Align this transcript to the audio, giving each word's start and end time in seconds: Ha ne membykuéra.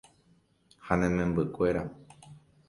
Ha 0.85 0.97
ne 1.01 1.09
membykuéra. 1.17 1.85